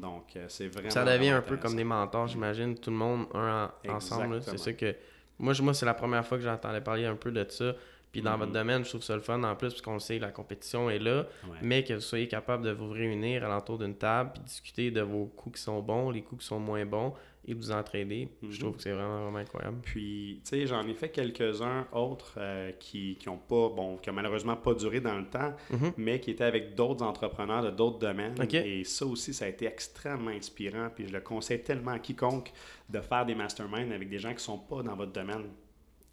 [0.00, 0.90] Donc, euh, c'est vraiment.
[0.90, 4.42] Ça devient un peu comme des mentors, j'imagine, tout le monde un en- ensemble.
[4.42, 4.94] C'est ça que.
[5.38, 7.74] Moi, je- moi c'est la première fois que j'entendais parler un peu de ça.
[8.10, 8.38] Puis dans Mhm.
[8.38, 10.98] votre domaine, je trouve ça le fun en plus, parce qu'on sait, la compétition est
[10.98, 11.26] là.
[11.46, 11.58] Ouais.
[11.62, 15.26] Mais que vous soyez capable de vous réunir alentour d'une table, puis discuter de vos
[15.26, 17.12] coups qui sont bons, les coups qui sont moins bons,
[17.48, 18.28] et vous entraider.
[18.42, 18.50] Mhm.
[18.52, 19.78] Je trouve que c'est vraiment, vraiment incroyable.
[19.82, 24.10] Puis, tu sais, j'en ai fait quelques-uns autres euh, qui, qui ont pas, bon, qui
[24.10, 25.92] ont malheureusement pas duré dans le temps, Mhm.
[25.96, 28.34] mais qui étaient avec d'autres entrepreneurs de d'autres domaines.
[28.52, 30.88] Et ça aussi, ça a été extrêmement inspirant.
[30.94, 32.52] Puis je le conseille tellement à quiconque
[32.88, 35.46] de faire des masterminds avec des gens qui sont pas dans votre domaine.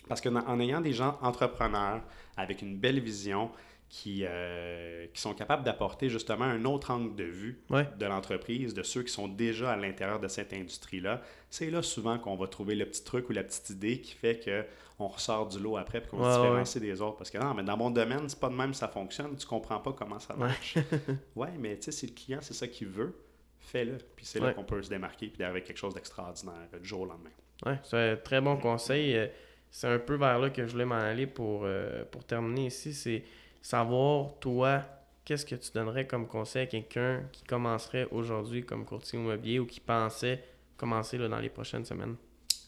[0.07, 2.01] Parce que dans- en ayant des gens entrepreneurs
[2.37, 3.49] avec une belle vision,
[3.97, 7.87] qui, euh, qui sont capables d'apporter justement un autre angle de vue Ouais.
[7.97, 12.17] de l'entreprise, de ceux qui sont déjà à l'intérieur de cette industrie-là, c'est là souvent
[12.19, 14.65] qu'on va trouver le petit truc ou la petite idée qui fait que
[14.99, 16.43] on ressort du lot après et qu'on Ouais, se ouais.
[16.45, 17.15] différencie des autres.
[17.17, 19.79] Parce que non, mais dans mon domaine, c'est pas de même ça fonctionne, tu comprends
[19.79, 20.75] pas comment ça marche.
[21.37, 23.15] ouais, mais tu sais, si le client, c'est ça qu'il veut,
[23.59, 23.97] fais-le.
[24.17, 27.01] Puis c'est là qu'on peut se démarquer puis avec quelque chose d'extraordinaire euh, du jour
[27.01, 27.29] au lendemain.
[27.65, 29.15] Ouais, c'est un très bon conseil.
[29.15, 29.27] Euh,
[29.71, 32.93] C'est un peu vers là que je voulais m'en aller pour, euh, pour terminer ici.
[32.93, 33.23] C'est
[33.65, 34.83] savoir, toi,
[35.23, 39.65] qu'est-ce que tu donnerais comme conseil à quelqu'un qui commencerait aujourd'hui comme courtier immobilier ou
[39.65, 40.43] qui pensait
[40.77, 42.15] commencer là, dans les prochaines semaines?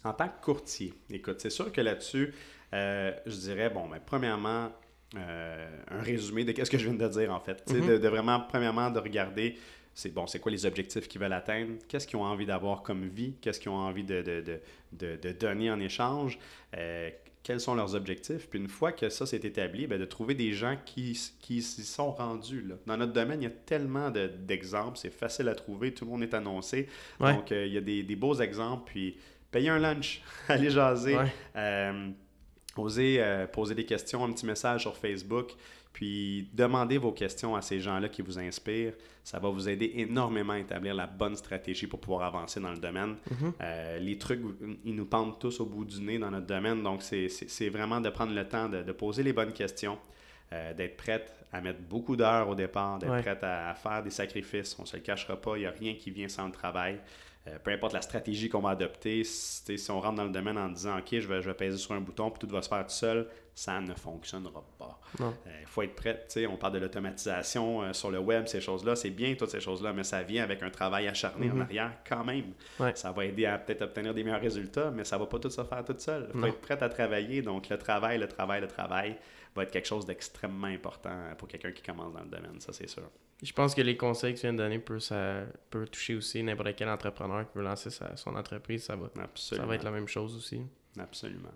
[0.03, 2.33] En tant que courtier, écoute, c'est sûr que là-dessus,
[2.73, 4.71] euh, je dirais, bon, ben, premièrement,
[5.15, 7.63] euh, un résumé de qu'est-ce que je viens de dire en fait.
[7.65, 7.87] Tu sais, Mhm.
[7.89, 9.55] de, de vraiment, premièrement, de regarder,
[9.99, 13.07] c'est bon, c'est quoi les objectifs qu'ils veulent atteindre, qu'est-ce qu'ils ont envie d'avoir comme
[13.07, 14.59] vie, qu'est-ce qu'ils ont envie de, de, de,
[14.93, 16.37] de, de donner en échange,
[16.75, 17.09] euh,
[17.41, 18.47] quels sont leurs objectifs?
[18.47, 21.83] Puis une fois que ça s'est établi, ben, de trouver des gens qui, qui s'y
[21.83, 22.61] sont rendus.
[22.61, 22.75] Là.
[22.85, 26.11] Dans notre domaine, il y a tellement de- d'exemples, c'est facile à trouver, tout le
[26.11, 26.87] monde est annoncé.
[27.19, 27.33] Ouais.
[27.33, 29.17] Donc, euh, il y a des, des beaux exemples, puis
[29.49, 31.33] payer un lunch, aller jaser, Ouais.
[31.55, 32.09] euh,
[32.75, 35.53] oser euh, poser des questions, un petit message sur Facebook,
[35.97, 38.93] puis demander vos questions à ces gens-là qui vous inspirent.
[39.23, 42.77] Ça va vous aider énormément à établir la bonne stratégie pour pouvoir avancer dans le
[42.77, 43.15] domaine.
[43.31, 43.53] Mhm.
[43.61, 44.41] Euh, les trucs,
[44.85, 48.11] ils nous pendent tous au bout du nez dans notre domaine, donc c'est- vraiment de
[48.11, 49.97] prendre le temps de, de poser les bonnes questions,
[50.53, 53.21] euh, d'être prête à mettre beaucoup d'heures au départ, d'être Ouais.
[53.23, 54.75] prête à, à faire des sacrifices.
[54.77, 56.99] On ne se le cachera pas, il n'y a rien qui vient sans le travail.
[57.47, 60.69] Euh, peu importe la stratégie qu'on va adopter, si on rentre dans le domaine en
[60.69, 62.85] disant OK, je vais, je vais peser sur un bouton puis tout va se faire
[62.85, 63.27] tout seul,
[63.59, 64.99] ça ne fonctionnera pas.
[65.19, 66.13] Il faut être prêt.
[66.29, 68.95] tu sais, On parle de l'automatisation euh, sur le web, ces choses-là.
[68.95, 71.61] C'est bien, toutes ces choses-là, mais ça vient avec un travail acharné en Mhm.
[71.61, 72.53] arrière quand même.
[72.79, 72.95] Ouais.
[72.95, 75.63] Ça va aider à peut-être obtenir des meilleurs résultats, mais ça va pas tout se
[75.63, 76.25] faire tout seul.
[76.27, 76.47] Il faut Non.
[76.47, 77.41] être prêt à travailler.
[77.41, 79.17] Donc, le travail, le travail, le travail
[79.55, 82.87] va être quelque chose d'extrêmement important pour quelqu'un qui commence dans le domaine, ça c'est
[82.87, 83.09] sûr.
[83.41, 86.43] Je pense que les conseils que tu viens de donner peuvent, ça, peut toucher aussi
[86.43, 88.83] n'importe quel entrepreneur qui veut lancer sa- son entreprise.
[88.83, 90.61] Ça va, ça va être la même chose aussi.
[90.99, 91.49] Absolument.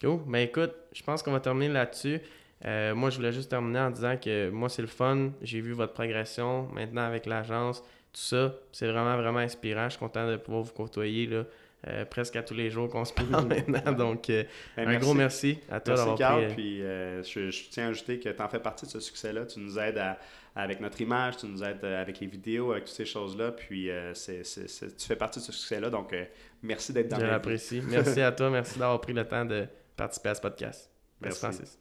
[0.00, 0.20] Cool.
[0.26, 2.20] Ben écoute, je pense qu'on va terminer là-dessus.
[2.64, 5.30] Euh, moi, je voulais juste terminer en disant que moi, c'est le fun.
[5.42, 7.80] J'ai vu votre progression maintenant avec l'agence,
[8.12, 8.54] tout ça.
[8.72, 9.84] C'est vraiment, vraiment inspirant.
[9.84, 11.44] Je suis content de pouvoir vous côtoyer là,
[11.86, 13.92] euh, presque à tous les jours qu'on se parle maintenant.
[13.92, 14.42] Donc, euh,
[14.76, 16.54] Ben, un gros merci à toi Merci d'avoir pris.
[16.54, 19.46] puis je, je tiens à ajouter que tu en fais partie de ce succès-là.
[19.46, 20.18] Tu nous aides à-
[20.56, 23.52] avec notre image, tu nous aides avec les vidéos, avec toutes ces choses-là.
[23.52, 25.90] Puis c'est- c'est- c'est- tu fais partie de ce succès-là.
[25.90, 26.12] Donc
[26.62, 27.80] merci d'être dans Je l'apprécie.
[27.88, 28.50] Merci à toi.
[28.50, 29.66] Merci d'avoir pris le temps de
[29.98, 30.90] participer à ce podcast.
[31.20, 31.58] Merci, Merci.
[31.58, 31.78] Francis.